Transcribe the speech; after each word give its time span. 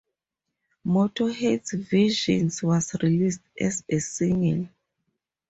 Motorhead's 0.83 1.73
version 1.73 2.49
was 2.67 2.95
released 3.03 3.41
as 3.59 3.83
a 3.87 3.99
single. 3.99 4.67